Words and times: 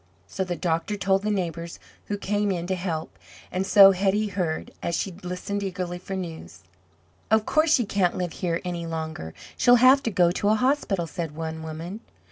So 0.25 0.43
the 0.43 0.55
doctor 0.55 0.97
told 0.97 1.21
the 1.21 1.29
neighbours 1.29 1.77
who 2.07 2.17
came 2.17 2.51
in 2.51 2.65
to 2.65 2.73
help, 2.73 3.19
and 3.51 3.67
so 3.67 3.91
Hetty 3.91 4.29
heard, 4.29 4.71
as 4.81 4.97
she 4.97 5.11
listened 5.11 5.61
eagerly 5.61 5.99
for 5.99 6.15
news. 6.15 6.61
"Of 7.29 7.45
course 7.45 7.75
she 7.75 7.85
can't 7.85 8.17
live 8.17 8.31
here 8.33 8.61
any 8.65 8.87
longer; 8.87 9.35
she'll 9.57 9.75
have 9.75 10.01
to 10.01 10.09
go 10.09 10.31
to 10.31 10.49
a 10.49 10.55
hospital," 10.55 11.05
said 11.05 11.35
one 11.35 11.61
woman. 11.61 11.99